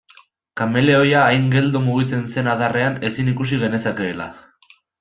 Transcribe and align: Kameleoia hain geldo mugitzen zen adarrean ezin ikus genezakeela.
Kameleoia 0.61 1.19
hain 1.25 1.45
geldo 1.57 1.81
mugitzen 1.83 2.23
zen 2.37 2.49
adarrean 2.55 2.97
ezin 3.11 3.31
ikus 3.35 3.49
genezakeela. 3.55 4.29